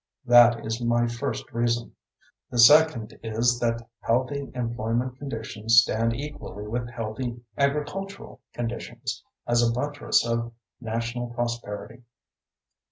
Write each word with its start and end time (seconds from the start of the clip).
That 0.25 0.65
is 0.65 0.81
my 0.81 1.05
first 1.05 1.51
reason. 1.53 1.93
The 2.49 2.57
second 2.57 3.19
is 3.21 3.59
that 3.59 3.87
healthy 3.99 4.49
employment 4.55 5.19
conditions 5.19 5.75
stand 5.79 6.15
equally 6.15 6.65
with 6.67 6.89
healthy 6.89 7.39
agricultural 7.55 8.41
conditions 8.51 9.23
as 9.45 9.61
a 9.61 9.71
buttress 9.71 10.25
of 10.25 10.53
national 10.79 11.27
prosperity. 11.35 12.01